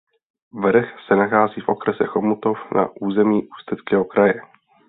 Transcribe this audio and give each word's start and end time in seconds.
Vrch 0.63 0.87
se 1.07 1.15
nachází 1.15 1.61
v 1.61 1.69
okrese 1.69 2.05
Chomutov 2.05 2.57
na 2.75 2.89
území 3.01 3.47
Ústeckého 3.59 4.05
kraje. 4.05 4.41